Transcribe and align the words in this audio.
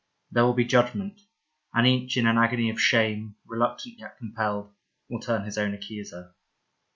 There 0.31 0.43
will 0.45 0.55
be 0.55 0.65
judgment, 0.65 1.21
and 1.75 1.85
each, 1.85 2.17
in 2.17 2.25
an 2.25 2.35
agony 2.35 2.71
of 2.71 2.81
shame, 2.81 3.35
reluctant 3.45 3.99
yet 3.99 4.17
compelled, 4.17 4.73
will 5.07 5.19
turn 5.19 5.43
his 5.45 5.59
own 5.59 5.75
accuser. 5.75 6.33